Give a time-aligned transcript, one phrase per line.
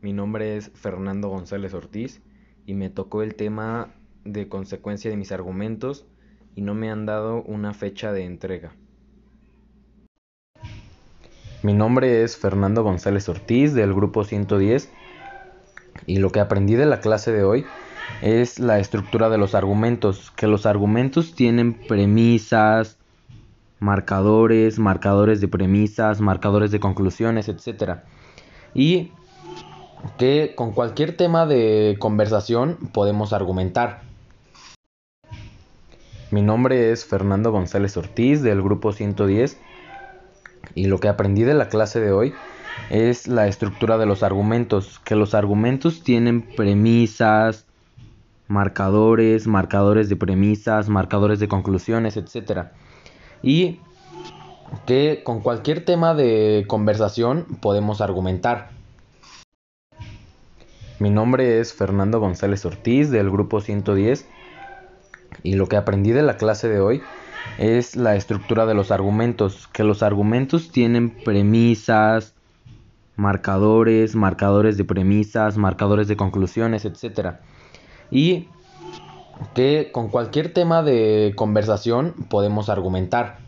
[0.00, 2.20] Mi nombre es Fernando González Ortiz
[2.66, 3.94] y me tocó el tema
[4.24, 6.06] de consecuencia de mis argumentos
[6.54, 8.72] y no me han dado una fecha de entrega.
[11.64, 14.88] Mi nombre es Fernando González Ortiz del grupo 110
[16.06, 17.64] y lo que aprendí de la clase de hoy
[18.22, 22.98] es la estructura de los argumentos, que los argumentos tienen premisas,
[23.80, 27.98] marcadores, marcadores de premisas, marcadores de conclusiones, etc.
[28.74, 29.10] Y
[30.16, 34.02] que con cualquier tema de conversación podemos argumentar.
[36.30, 39.58] Mi nombre es Fernando González Ortiz del grupo 110
[40.74, 42.34] y lo que aprendí de la clase de hoy
[42.90, 47.66] es la estructura de los argumentos, que los argumentos tienen premisas,
[48.46, 52.68] marcadores, marcadores de premisas, marcadores de conclusiones, etc.
[53.42, 53.80] Y
[54.86, 58.77] que con cualquier tema de conversación podemos argumentar.
[61.00, 64.26] Mi nombre es Fernando González Ortiz del grupo 110
[65.44, 67.02] y lo que aprendí de la clase de hoy
[67.58, 72.34] es la estructura de los argumentos, que los argumentos tienen premisas,
[73.14, 77.36] marcadores, marcadores de premisas, marcadores de conclusiones, etc.
[78.10, 78.48] Y
[79.54, 83.38] que con cualquier tema de conversación podemos argumentar.